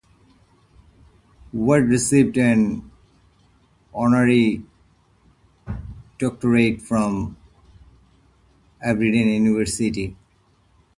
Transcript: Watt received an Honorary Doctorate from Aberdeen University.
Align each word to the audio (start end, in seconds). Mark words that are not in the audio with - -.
Watt 1.53 1.83
received 1.83 2.35
an 2.35 2.89
Honorary 3.93 4.65
Doctorate 6.17 6.81
from 6.81 7.37
Aberdeen 8.83 9.27
University. 9.45 10.15